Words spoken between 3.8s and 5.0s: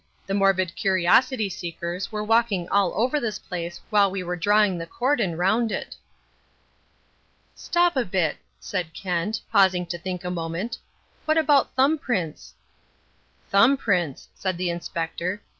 while we were drawing the